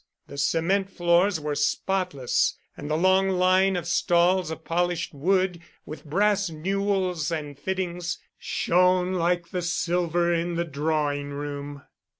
The 0.25 0.37
cement 0.39 0.89
floors 0.89 1.39
were 1.39 1.53
spotless, 1.53 2.57
and 2.75 2.89
the 2.89 2.97
long 2.97 3.29
line 3.29 3.75
of 3.75 3.85
stalls 3.85 4.49
of 4.49 4.63
polished 4.65 5.13
wood 5.13 5.61
with 5.85 6.05
brass 6.05 6.49
newels 6.49 7.29
and 7.31 7.55
fittings 7.55 8.17
shone 8.39 9.13
like 9.13 9.49
the 9.49 9.61
silver 9.61 10.33
in 10.33 10.55
the 10.55 10.65
drawing 10.65 11.29
room. 11.29 11.83